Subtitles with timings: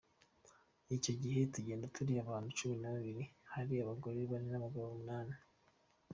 [0.95, 5.35] Icyo gihe tugenda turi abantu cumi na babiri, hari abagore bane n’abagabo umunani.